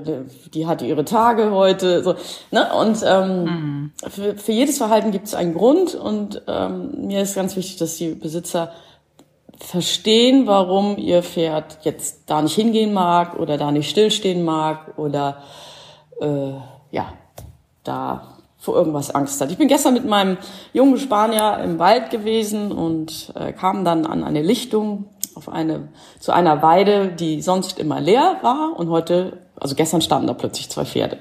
[0.52, 2.02] die hat ihre Tage heute.
[2.02, 2.14] So,
[2.50, 2.72] ne?
[2.74, 3.92] Und ähm, mhm.
[4.08, 7.96] für, für jedes Verhalten gibt es einen Grund und ähm, mir ist ganz wichtig, dass
[7.96, 8.72] die Besitzer
[9.58, 15.42] verstehen, warum ihr Pferd jetzt da nicht hingehen mag oder da nicht stillstehen mag oder
[16.20, 16.52] äh,
[16.90, 17.12] ja,
[17.84, 19.50] da vor irgendwas Angst hat.
[19.50, 20.36] Ich bin gestern mit meinem
[20.72, 25.06] jungen Spanier im Wald gewesen und äh, kam dann an eine Lichtung
[25.40, 30.26] auf eine zu einer Weide, die sonst immer leer war und heute, also gestern standen
[30.26, 31.18] da plötzlich zwei Pferde.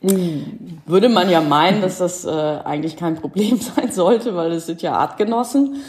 [0.00, 0.80] Hm.
[0.86, 4.82] Würde man ja meinen, dass das äh, eigentlich kein Problem sein sollte, weil es sind
[4.82, 5.82] ja Artgenossen.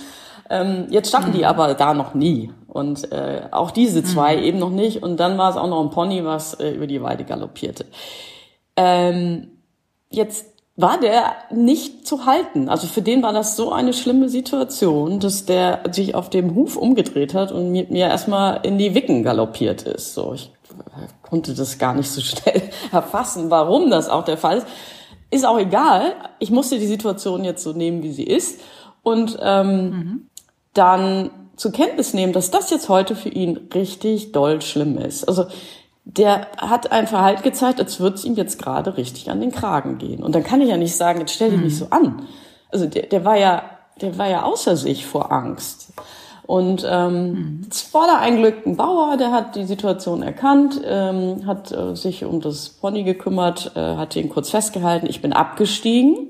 [0.50, 1.46] Ähm, jetzt standen die hm.
[1.46, 4.44] aber da noch nie und äh, auch diese zwei mhm.
[4.44, 5.04] eben noch nicht.
[5.04, 7.86] Und dann war es auch noch ein Pony, was äh, über die Weide galoppierte.
[8.76, 9.52] Ähm,
[10.13, 10.51] Jetzt
[10.82, 12.70] war der nicht zu halten.
[12.70, 16.78] Also für den war das so eine schlimme Situation, dass der sich auf dem Huf
[16.78, 20.13] umgedreht hat und mit mir erstmal in die Wicken galoppiert ist.
[20.13, 20.52] So, ich
[21.22, 24.67] konnte das gar nicht so schnell erfassen, warum das auch der Fall ist.
[25.30, 26.13] Ist auch egal.
[26.39, 28.60] Ich musste die Situation jetzt so nehmen, wie sie ist.
[29.02, 30.30] Und ähm, mhm.
[30.74, 35.28] dann zur Kenntnis nehmen, dass das jetzt heute für ihn richtig doll schlimm ist.
[35.28, 35.46] Also
[36.04, 39.98] der hat ein Verhalten gezeigt, als würde es ihm jetzt gerade richtig an den Kragen
[39.98, 40.24] gehen.
[40.24, 41.66] Und dann kann ich ja nicht sagen, jetzt stell dich mhm.
[41.66, 42.28] nicht so an.
[42.72, 43.64] Also der, der war ja,
[44.02, 45.94] der war ja außer sich vor Angst.
[46.44, 47.68] Und ähm, mhm.
[47.70, 51.96] es war da ein Glück ein Bauer, der hat die Situation erkannt, ähm, hat äh,
[51.96, 55.08] sich um das Pony gekümmert, äh, hat ihn kurz festgehalten.
[55.08, 56.30] Ich bin abgestiegen.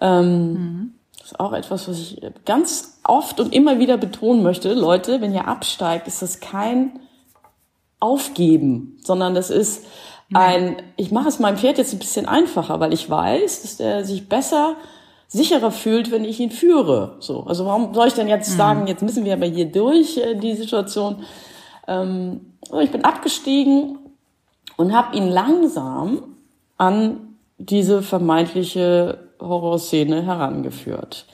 [0.00, 0.94] Ähm, mhm.
[1.18, 4.74] Das ist auch etwas, was ich ganz oft und immer wieder betonen möchte.
[4.74, 7.00] Leute, wenn ihr absteigt, ist das kein
[8.04, 9.84] aufgeben, sondern das ist
[10.32, 14.04] ein, ich mache es meinem Pferd jetzt ein bisschen einfacher, weil ich weiß, dass er
[14.04, 14.76] sich besser,
[15.28, 17.16] sicherer fühlt, wenn ich ihn führe.
[17.20, 18.56] So, also warum soll ich denn jetzt mhm.
[18.56, 21.24] sagen, jetzt müssen wir aber hier durch äh, die Situation?
[21.86, 23.98] Ähm, ich bin abgestiegen
[24.76, 26.36] und habe ihn langsam
[26.76, 31.26] an diese vermeintliche Horrorszene herangeführt.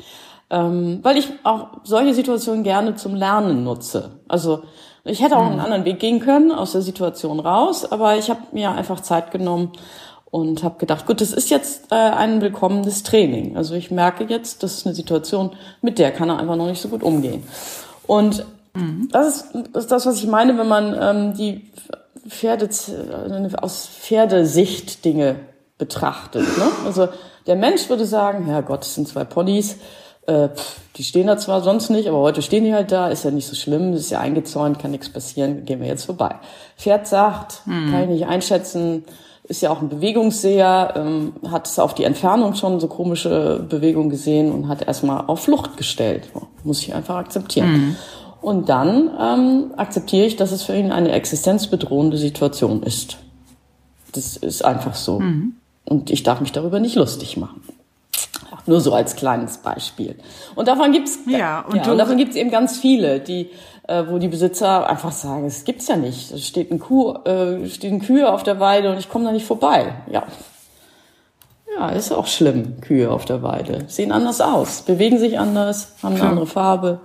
[0.51, 4.21] Ähm, weil ich auch solche Situationen gerne zum Lernen nutze.
[4.29, 4.65] Also
[5.05, 5.61] ich hätte auch einen hm.
[5.61, 9.73] anderen Weg gehen können aus der Situation raus, aber ich habe mir einfach Zeit genommen
[10.31, 13.57] und habe gedacht, gut, das ist jetzt äh, ein willkommenes Training.
[13.57, 15.51] Also ich merke jetzt, das ist eine Situation,
[15.83, 17.43] mit der kann er einfach noch nicht so gut umgehen.
[18.07, 19.09] Und mhm.
[19.11, 21.71] das, ist, das ist das, was ich meine, wenn man ähm, die
[22.29, 25.37] Pferde äh, aus Pferdesicht Dinge
[25.79, 26.43] betrachtet.
[26.59, 26.69] Ne?
[26.85, 27.09] Also
[27.47, 29.77] der Mensch würde sagen, Herr Gott, es sind zwei Ponys,
[30.31, 30.49] äh,
[30.97, 33.47] die stehen da zwar sonst nicht, aber heute stehen die halt da, ist ja nicht
[33.47, 36.37] so schlimm, ist ja eingezäunt, kann nichts passieren, gehen wir jetzt vorbei.
[36.77, 37.90] Pferd sagt, hm.
[37.90, 39.05] kann ich nicht einschätzen,
[39.45, 44.11] ist ja auch ein Bewegungsseher, ähm, hat es auf die Entfernung schon so komische Bewegungen
[44.11, 46.29] gesehen und hat erstmal auf Flucht gestellt.
[46.62, 47.75] Muss ich einfach akzeptieren.
[47.75, 47.97] Hm.
[48.40, 53.19] Und dann ähm, akzeptiere ich, dass es für ihn eine existenzbedrohende Situation ist.
[54.12, 55.21] Das ist einfach so.
[55.21, 55.55] Mhm.
[55.85, 57.62] Und ich darf mich darüber nicht lustig machen.
[58.66, 60.16] Nur so als kleines Beispiel.
[60.55, 63.51] Und davon gibt's ja, und, ja, und davon gibt's eben ganz viele, die
[63.90, 66.31] äh, wo die Besitzer einfach sagen, es gibt's ja nicht.
[66.31, 69.46] Es steht ein Kuh, äh, stehen Kühe auf der Weide und ich komme da nicht
[69.46, 69.92] vorbei.
[70.11, 70.23] Ja.
[71.77, 73.85] Ja, ist auch schlimm, Kühe auf der Weide.
[73.88, 77.01] Sehen anders aus, bewegen sich anders, haben eine andere Farbe.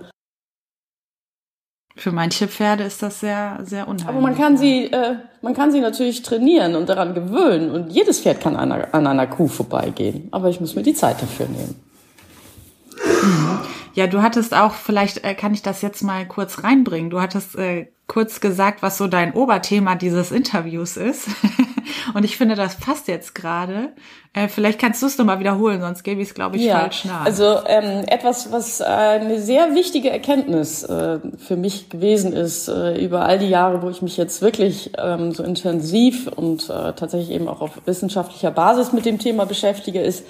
[1.98, 4.08] Für manche Pferde ist das sehr, sehr unheimlich.
[4.08, 7.70] Aber man kann sie, äh, man kann sie natürlich trainieren und daran gewöhnen.
[7.70, 10.28] Und jedes Pferd kann an einer, an einer Kuh vorbeigehen.
[10.30, 11.74] Aber ich muss mir die Zeit dafür nehmen.
[13.94, 17.08] Ja, du hattest auch, vielleicht äh, kann ich das jetzt mal kurz reinbringen.
[17.08, 21.28] Du hattest äh, kurz gesagt, was so dein Oberthema dieses Interviews ist.
[22.14, 23.90] Und ich finde, das passt jetzt gerade.
[24.32, 27.04] Äh, vielleicht kannst du es nochmal wiederholen, sonst gebe ich es, glaube ich, ja, falsch
[27.04, 27.24] nach.
[27.24, 33.02] Also ähm, etwas, was äh, eine sehr wichtige Erkenntnis äh, für mich gewesen ist, äh,
[33.02, 37.30] über all die Jahre, wo ich mich jetzt wirklich ähm, so intensiv und äh, tatsächlich
[37.30, 40.24] eben auch auf wissenschaftlicher Basis mit dem Thema beschäftige, ist,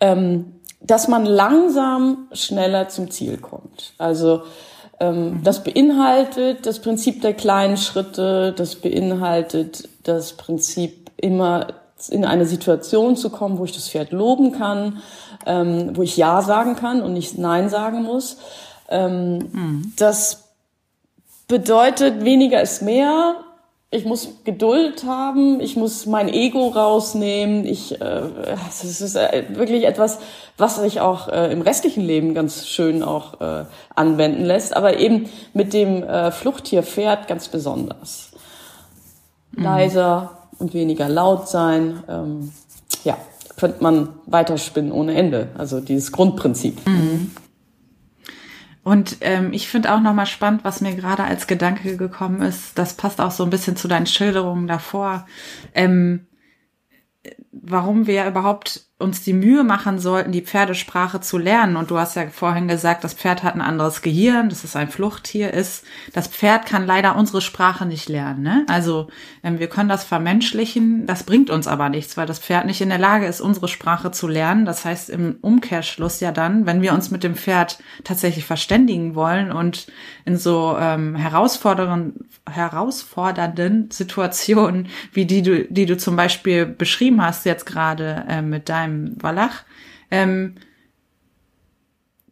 [0.00, 3.92] ähm, dass man langsam schneller zum Ziel kommt.
[3.98, 4.42] Also
[4.98, 11.68] ähm, das beinhaltet das Prinzip der kleinen Schritte, das beinhaltet das Prinzip immer
[12.08, 15.02] in eine Situation zu kommen, wo ich das Pferd loben kann,
[15.46, 18.38] ähm, wo ich Ja sagen kann und nicht Nein sagen muss.
[18.88, 19.92] Ähm, mhm.
[19.96, 20.48] Das
[21.46, 23.36] bedeutet, weniger ist mehr
[23.92, 27.66] ich muss Geduld haben, ich muss mein Ego rausnehmen.
[27.66, 28.22] Ich, äh,
[28.68, 30.20] es ist wirklich etwas,
[30.56, 33.64] was sich auch äh, im restlichen Leben ganz schön auch äh,
[33.96, 38.29] anwenden lässt, aber eben mit dem äh, Fluchttierpferd ganz besonders.
[39.60, 39.64] Mhm.
[39.64, 42.02] Leiser und weniger laut sein.
[42.08, 42.52] Ähm,
[43.04, 43.16] ja,
[43.56, 45.48] könnte man weiterspinnen ohne Ende.
[45.56, 46.86] Also dieses Grundprinzip.
[46.86, 47.30] Mhm.
[48.82, 52.94] Und ähm, ich finde auch nochmal spannend, was mir gerade als Gedanke gekommen ist, das
[52.94, 55.26] passt auch so ein bisschen zu deinen Schilderungen davor,
[55.74, 56.26] ähm,
[57.52, 61.76] warum wir überhaupt uns die Mühe machen sollten, die Pferdesprache zu lernen.
[61.76, 64.90] Und du hast ja vorhin gesagt, das Pferd hat ein anderes Gehirn, dass es ein
[64.90, 65.84] Fluchttier ist.
[66.12, 68.42] Das Pferd kann leider unsere Sprache nicht lernen.
[68.42, 68.66] Ne?
[68.68, 69.08] Also
[69.42, 72.90] ähm, wir können das vermenschlichen, das bringt uns aber nichts, weil das Pferd nicht in
[72.90, 74.66] der Lage ist, unsere Sprache zu lernen.
[74.66, 79.50] Das heißt im Umkehrschluss ja dann, wenn wir uns mit dem Pferd tatsächlich verständigen wollen
[79.50, 79.86] und
[80.26, 87.39] in so ähm, herausfordernden, herausfordernden Situationen, wie die du, die du zum Beispiel beschrieben hast
[87.44, 89.64] jetzt gerade äh, mit deinem Wallach,
[90.10, 90.56] ähm,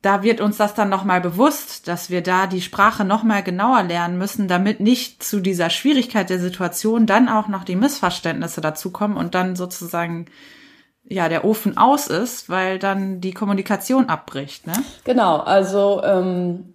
[0.03, 4.17] da wird uns das dann nochmal bewusst, dass wir da die Sprache nochmal genauer lernen
[4.17, 9.35] müssen, damit nicht zu dieser Schwierigkeit der Situation dann auch noch die Missverständnisse dazukommen und
[9.35, 10.27] dann sozusagen
[11.03, 14.67] ja der Ofen aus ist, weil dann die Kommunikation abbricht.
[14.67, 14.75] Ne?
[15.05, 16.75] Genau, also ähm,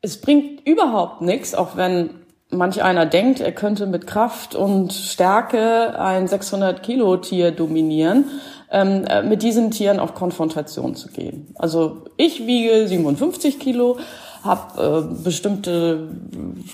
[0.00, 2.10] es bringt überhaupt nichts, auch wenn
[2.50, 8.24] manch einer denkt, er könnte mit Kraft und Stärke ein 600 Kilo Tier dominieren
[8.70, 11.54] ähm, äh, mit diesen Tieren auf Konfrontation zu gehen.
[11.56, 13.98] Also ich wiege 57 Kilo,
[14.42, 16.08] habe äh, bestimmte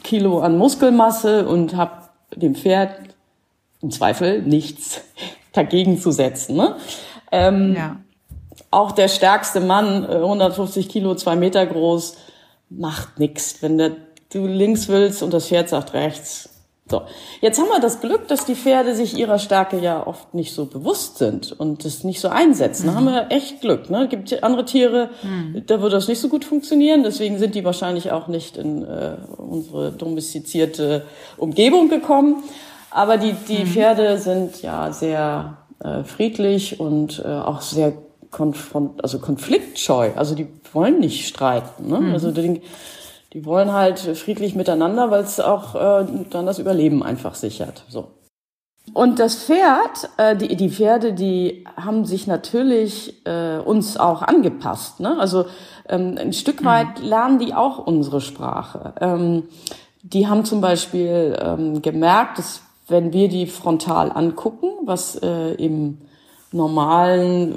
[0.02, 2.96] Kilo an Muskelmasse und habe dem Pferd
[3.80, 5.02] im Zweifel nichts
[5.52, 6.56] dagegen zu setzen.
[6.56, 6.76] Ne?
[7.30, 7.96] Ähm, ja.
[8.70, 12.16] Auch der stärkste Mann, 150 äh, Kilo, zwei Meter groß,
[12.70, 13.62] macht nichts.
[13.62, 13.92] Wenn der,
[14.34, 16.50] du links willst und das Pferd sagt rechts,
[16.86, 17.00] so,
[17.40, 20.66] jetzt haben wir das Glück, dass die Pferde sich ihrer Stärke ja oft nicht so
[20.66, 22.82] bewusst sind und das nicht so einsetzen.
[22.82, 22.90] Mhm.
[22.90, 23.88] Da haben wir echt Glück.
[23.88, 24.06] Ne?
[24.06, 25.62] Gibt andere Tiere, mhm.
[25.66, 27.02] da würde das nicht so gut funktionieren.
[27.02, 31.06] Deswegen sind die wahrscheinlich auch nicht in äh, unsere domestizierte
[31.38, 32.44] Umgebung gekommen.
[32.90, 33.66] Aber die, die mhm.
[33.66, 37.94] Pferde sind ja sehr äh, friedlich und äh, auch sehr
[38.30, 40.10] konfront also konfliktscheu.
[40.16, 41.88] Also die wollen nicht streiten.
[41.88, 42.00] Ne?
[42.00, 42.12] Mhm.
[42.12, 42.60] Also die,
[43.34, 47.84] die wollen halt friedlich miteinander, weil es auch äh, dann das Überleben einfach sichert.
[47.88, 48.06] So.
[48.92, 55.00] Und das Pferd, äh, die, die Pferde, die haben sich natürlich äh, uns auch angepasst.
[55.00, 55.18] Ne?
[55.18, 55.46] Also
[55.88, 56.66] ähm, ein Stück mhm.
[56.66, 58.94] weit lernen die auch unsere Sprache.
[59.00, 59.44] Ähm,
[60.02, 66.02] die haben zum Beispiel ähm, gemerkt, dass wenn wir die frontal angucken, was äh, im
[66.54, 67.52] normalen,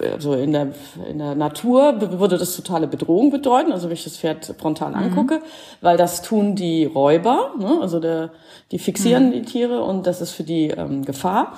[0.00, 0.72] äh, also in der,
[1.08, 4.96] in der Natur würde das totale Bedrohung bedeuten, also wenn ich das Pferd frontal mhm.
[4.96, 5.42] angucke, mhm.
[5.80, 7.78] weil das tun die Räuber, ne?
[7.80, 8.30] also der,
[8.72, 9.32] die fixieren mhm.
[9.32, 11.54] die Tiere und das ist für die ähm, Gefahr.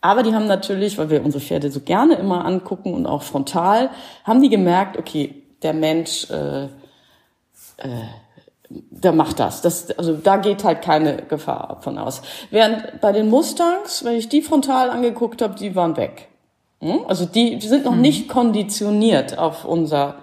[0.00, 3.90] Aber die haben natürlich, weil wir unsere Pferde so gerne immer angucken und auch frontal,
[4.22, 6.68] haben die gemerkt, okay, der Mensch äh, äh,
[8.70, 9.62] der macht das.
[9.62, 9.90] das.
[9.98, 12.22] Also da geht halt keine Gefahr von aus.
[12.50, 16.28] Während bei den Mustangs, wenn ich die frontal angeguckt habe, die waren weg.
[16.80, 17.00] Hm?
[17.08, 18.02] Also die, die sind noch mhm.
[18.02, 20.16] nicht konditioniert auf unser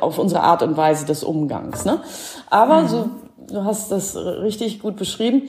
[0.00, 1.84] auf unsere Art und Weise des Umgangs.
[1.84, 2.00] Ne?
[2.48, 2.88] Aber mhm.
[2.88, 3.10] so,
[3.48, 5.42] du hast das richtig gut beschrieben.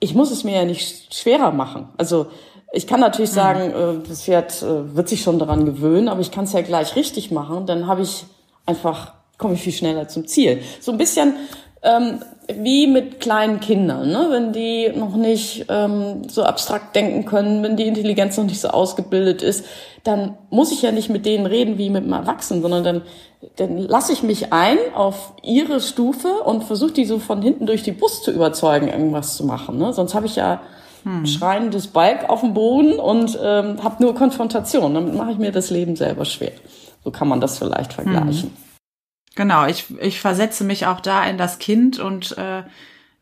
[0.00, 1.88] Ich muss es mir ja nicht schwerer machen.
[1.96, 2.26] Also
[2.72, 3.34] ich kann natürlich mhm.
[3.34, 6.60] sagen, äh, das Pferd äh, wird sich schon daran gewöhnen, aber ich kann es ja
[6.60, 7.64] gleich richtig machen.
[7.64, 8.26] Dann habe ich
[8.66, 10.60] einfach komme ich viel schneller zum Ziel.
[10.80, 11.34] So ein bisschen
[11.82, 14.26] ähm, wie mit kleinen Kindern, ne?
[14.30, 18.68] wenn die noch nicht ähm, so abstrakt denken können, wenn die Intelligenz noch nicht so
[18.68, 19.64] ausgebildet ist,
[20.02, 23.02] dann muss ich ja nicht mit denen reden wie mit einem Erwachsenen, sondern dann,
[23.56, 27.82] dann lasse ich mich ein auf ihre Stufe und versuche die so von hinten durch
[27.82, 29.78] die Brust zu überzeugen, irgendwas zu machen.
[29.78, 29.92] Ne?
[29.92, 30.60] Sonst habe ich ja
[31.04, 31.26] hm.
[31.26, 34.94] schreiendes Balk auf dem Boden und ähm, habe nur Konfrontation.
[34.94, 36.52] Damit mache ich mir das Leben selber schwer.
[37.02, 38.50] So kann man das vielleicht vergleichen.
[38.50, 38.73] Hm.
[39.34, 42.62] Genau, ich, ich versetze mich auch da in das Kind und äh,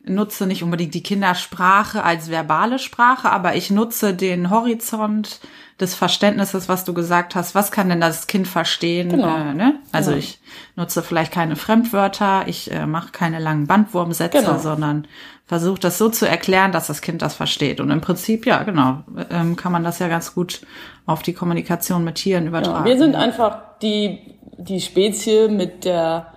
[0.04, 5.40] nutze nicht unbedingt die Kindersprache als verbale Sprache, aber ich nutze den Horizont
[5.80, 7.54] des Verständnisses, was du gesagt hast.
[7.54, 9.08] Was kann denn das Kind verstehen?
[9.10, 9.36] Genau.
[9.36, 9.80] Äh, ne?
[9.90, 10.22] Also genau.
[10.22, 10.40] ich
[10.76, 14.58] nutze vielleicht keine Fremdwörter, ich äh, mache keine langen Bandwurmsätze, genau.
[14.58, 15.08] sondern
[15.46, 17.80] versuche das so zu erklären, dass das Kind das versteht.
[17.80, 20.62] Und im Prinzip, ja, genau, ähm, kann man das ja ganz gut
[21.04, 22.86] auf die Kommunikation mit Tieren übertragen.
[22.86, 26.32] Ja, wir sind einfach die, die Spezie mit der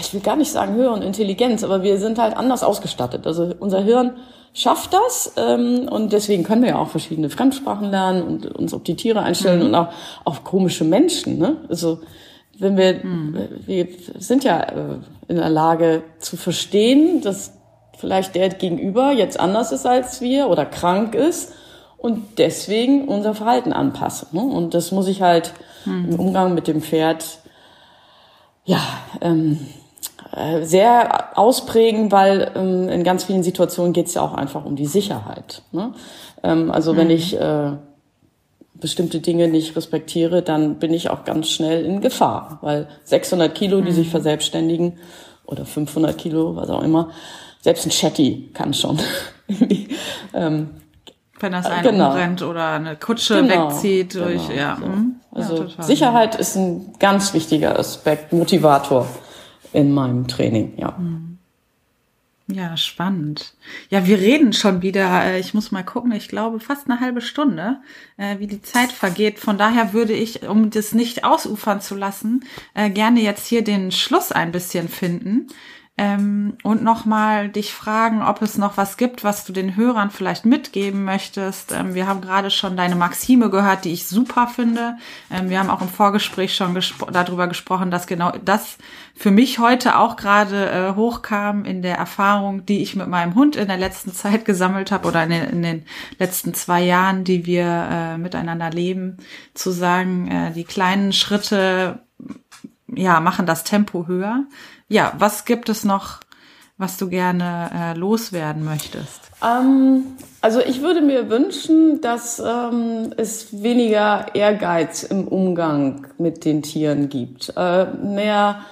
[0.00, 3.26] ich will gar nicht sagen höheren Intelligenz, aber wir sind halt anders ausgestattet.
[3.26, 4.12] Also unser Hirn
[4.54, 8.82] schafft das ähm, und deswegen können wir ja auch verschiedene Fremdsprachen lernen und uns auf
[8.82, 9.66] die Tiere einstellen mhm.
[9.66, 9.88] und auch
[10.24, 11.38] auf komische Menschen.
[11.38, 11.56] Ne?
[11.68, 12.00] Also
[12.58, 13.48] wenn wir, mhm.
[13.66, 17.54] wir sind ja äh, in der Lage zu verstehen, dass
[17.98, 21.52] vielleicht der Gegenüber jetzt anders ist als wir oder krank ist
[21.96, 24.28] und deswegen unser Verhalten anpassen.
[24.32, 24.40] Ne?
[24.40, 25.52] Und das muss ich halt
[25.84, 26.12] mhm.
[26.12, 27.39] im Umgang mit dem Pferd
[28.64, 28.80] ja
[29.20, 29.58] ähm,
[30.32, 34.76] äh, sehr ausprägen, weil ähm, in ganz vielen Situationen geht es ja auch einfach um
[34.76, 35.62] die Sicherheit.
[35.72, 35.92] Ne?
[36.42, 36.96] Ähm, also mhm.
[36.98, 37.72] wenn ich äh,
[38.74, 43.80] bestimmte Dinge nicht respektiere, dann bin ich auch ganz schnell in Gefahr, weil 600 Kilo,
[43.80, 44.12] die sich mhm.
[44.12, 44.98] verselbstständigen,
[45.50, 47.10] oder 500 Kilo, was auch immer,
[47.60, 48.98] selbst ein Chatty kann schon.
[50.32, 50.70] ähm,
[51.40, 52.10] wenn das einen genau.
[52.10, 54.76] umrennt oder eine Kutsche genau, wegzieht durch, genau, ja.
[54.80, 54.86] So.
[54.86, 55.19] Mhm.
[55.32, 59.06] Also ja, Sicherheit ist ein ganz wichtiger Aspekt, Motivator
[59.72, 60.96] in meinem Training, ja.
[60.96, 61.30] Hm.
[62.52, 63.54] Ja, spannend.
[63.90, 67.20] Ja, wir reden schon wieder, äh, ich muss mal gucken, ich glaube fast eine halbe
[67.20, 67.76] Stunde,
[68.16, 69.38] äh, wie die Zeit vergeht.
[69.38, 73.92] Von daher würde ich, um das nicht ausufern zu lassen, äh, gerne jetzt hier den
[73.92, 75.46] Schluss ein bisschen finden
[75.96, 80.46] ähm, und nochmal dich fragen, ob es noch was gibt, was du den Hörern vielleicht
[80.46, 81.72] mitgeben möchtest.
[81.72, 84.96] Ähm, wir haben gerade schon deine Maxime gehört, die ich super finde.
[85.30, 88.78] Ähm, wir haben auch im Vorgespräch schon gespro darüber gesprochen, dass genau das
[89.14, 93.56] für mich heute auch gerade äh, hochkam in der Erfahrung, die ich mit meinem Hund
[93.56, 95.86] in der letzten Zeit gesammelt habe oder in den, in den,
[96.18, 99.18] letzten zwei Jahren, die wir äh, miteinander leben,
[99.52, 102.00] zu sagen, äh, die kleinen Schritte
[102.94, 104.44] ja, machen das Tempo höher.
[104.90, 106.18] Ja, was gibt es noch,
[106.76, 109.20] was du gerne äh, loswerden möchtest?
[109.40, 110.02] Ähm,
[110.40, 117.08] also ich würde mir wünschen, dass ähm, es weniger Ehrgeiz im Umgang mit den Tieren
[117.08, 117.52] gibt.
[117.56, 118.62] Äh, mehr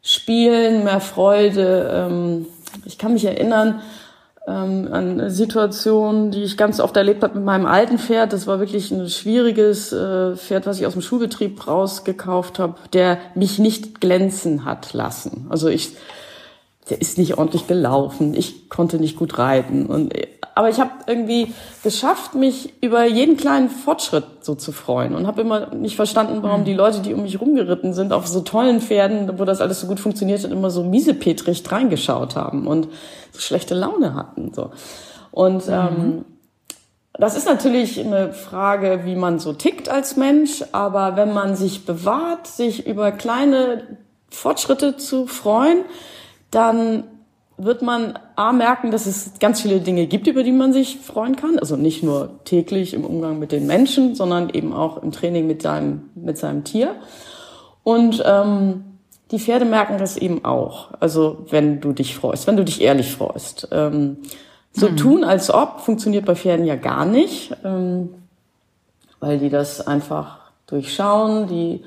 [0.00, 2.08] Spielen, mehr Freude.
[2.08, 2.46] Ähm,
[2.84, 3.82] ich kann mich erinnern,
[4.46, 8.32] ähm, an Situationen, die ich ganz oft erlebt habe mit meinem alten Pferd.
[8.32, 13.18] Das war wirklich ein schwieriges äh, Pferd, was ich aus dem Schulbetrieb rausgekauft habe, der
[13.34, 15.46] mich nicht glänzen hat lassen.
[15.48, 15.96] Also ich
[16.90, 19.86] der ist nicht ordentlich gelaufen, ich konnte nicht gut reiten.
[19.86, 20.12] Und,
[20.54, 25.40] aber ich habe irgendwie geschafft, mich über jeden kleinen Fortschritt so zu freuen und habe
[25.40, 26.64] immer nicht verstanden, warum mhm.
[26.64, 29.88] die Leute, die um mich rumgeritten sind, auf so tollen Pferden, wo das alles so
[29.88, 32.88] gut funktioniert hat, immer so miesepetrig reingeschaut haben und
[33.32, 34.52] so schlechte Laune hatten.
[34.54, 34.70] So.
[35.32, 35.72] Und mhm.
[35.72, 36.24] ähm,
[37.14, 41.84] das ist natürlich eine Frage, wie man so tickt als Mensch, aber wenn man sich
[41.84, 43.82] bewahrt, sich über kleine
[44.30, 45.84] Fortschritte zu freuen,
[46.50, 47.04] dann
[47.56, 51.36] wird man A merken, dass es ganz viele Dinge gibt, über die man sich freuen
[51.36, 51.58] kann.
[51.58, 55.62] Also nicht nur täglich im Umgang mit den Menschen, sondern eben auch im Training mit
[55.62, 56.96] seinem, mit seinem Tier.
[57.84, 58.84] Und ähm,
[59.30, 60.88] die Pferde merken das eben auch.
[60.98, 63.68] Also wenn du dich freust, wenn du dich ehrlich freust.
[63.70, 64.18] Ähm,
[64.72, 64.96] so mhm.
[64.96, 68.14] tun, als ob, funktioniert bei Pferden ja gar nicht, ähm,
[69.20, 71.84] weil die das einfach durchschauen, die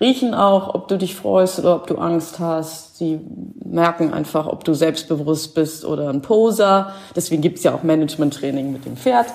[0.00, 2.98] riechen auch, ob du dich freust oder ob du Angst hast.
[2.98, 3.20] Sie
[3.64, 6.92] merken einfach, ob du selbstbewusst bist oder ein Poser.
[7.14, 9.26] Deswegen gibt's ja auch Management-Training mit dem Pferd.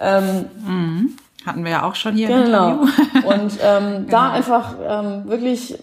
[0.00, 1.16] Ähm, mhm.
[1.44, 2.70] Hatten wir ja auch schon hier genau.
[2.70, 3.28] im Interview.
[3.28, 4.10] Und ähm, genau.
[4.10, 5.78] da einfach ähm, wirklich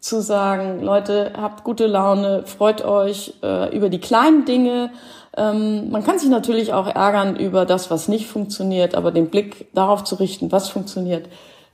[0.00, 4.90] zu sagen, Leute, habt gute Laune, freut euch äh, über die kleinen Dinge.
[5.36, 9.66] Ähm, man kann sich natürlich auch ärgern über das, was nicht funktioniert, aber den Blick
[9.74, 11.28] darauf zu richten, was funktioniert,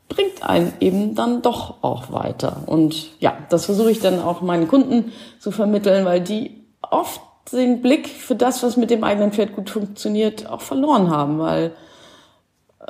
[0.09, 2.63] bringt einen eben dann doch auch weiter.
[2.67, 7.21] Und ja, das versuche ich dann auch meinen Kunden zu vermitteln, weil die oft
[7.53, 11.73] den Blick für das, was mit dem eigenen Pferd gut funktioniert, auch verloren haben, weil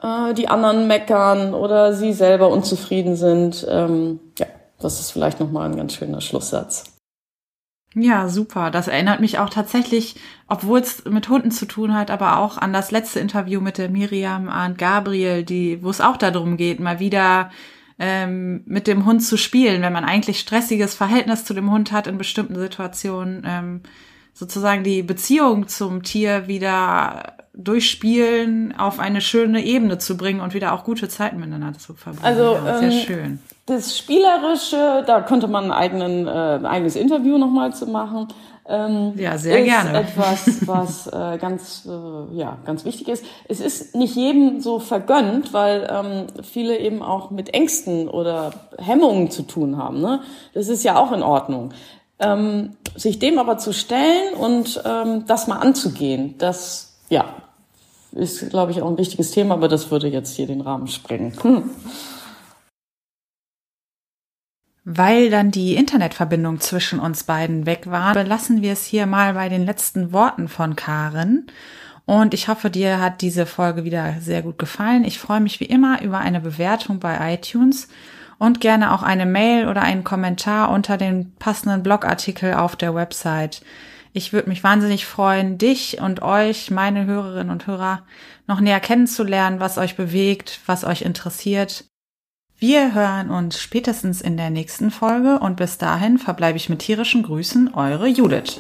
[0.03, 3.67] äh, die anderen meckern oder sie selber unzufrieden sind.
[3.69, 4.47] Ähm, ja,
[4.79, 6.85] das ist vielleicht nochmal ein ganz schöner Schlusssatz.
[7.95, 8.71] Ja, super.
[8.71, 10.17] Das erinnert mich auch tatsächlich,
[10.49, 13.89] obwohl es mit Hunden zu tun hat, aber auch an das letzte Interview mit der
[13.89, 17.51] Miriam und Gabriel, die, wo es auch darum geht, mal wieder
[17.99, 22.07] ähm, mit dem Hund zu spielen, wenn man eigentlich stressiges Verhältnis zu dem Hund hat
[22.07, 23.81] in bestimmten Situationen, ähm,
[24.33, 30.73] sozusagen die Beziehung zum Tier wieder durchspielen auf eine schöne Ebene zu bringen und wieder
[30.73, 32.25] auch gute Zeiten miteinander zu verbringen.
[32.25, 33.39] Also ja, sehr ähm, schön.
[33.67, 38.29] Das Spielerische, da könnte man ein eigenen, äh, eigenes Interview nochmal zu machen.
[38.67, 40.01] Ähm, ja, sehr ist gerne.
[40.01, 43.25] etwas, was äh, ganz, äh, ja, ganz wichtig ist.
[43.47, 49.31] Es ist nicht jedem so vergönnt, weil ähm, viele eben auch mit Ängsten oder Hemmungen
[49.31, 50.01] zu tun haben.
[50.01, 50.21] Ne?
[50.55, 51.73] Das ist ja auch in Ordnung.
[52.19, 57.27] Ähm, sich dem aber zu stellen und ähm, das mal anzugehen, das ja
[58.15, 61.33] ist, glaube ich, auch ein wichtiges Thema, aber das würde jetzt hier den Rahmen sprengen.
[61.43, 61.71] Hm.
[64.85, 69.49] Weil dann die Internetverbindung zwischen uns beiden weg war, belassen wir es hier mal bei
[69.49, 71.47] den letzten Worten von Karen.
[72.05, 75.05] Und ich hoffe, dir hat diese Folge wieder sehr gut gefallen.
[75.05, 77.89] Ich freue mich wie immer über eine Bewertung bei iTunes
[78.39, 83.63] und gerne auch eine Mail oder einen Kommentar unter den passenden Blogartikel auf der Website.
[84.13, 88.03] Ich würde mich wahnsinnig freuen, dich und euch, meine Hörerinnen und Hörer,
[88.47, 91.87] noch näher kennenzulernen, was euch bewegt, was euch interessiert.
[92.67, 97.23] Wir hören uns spätestens in der nächsten Folge und bis dahin verbleibe ich mit tierischen
[97.23, 98.59] Grüßen, eure Judith.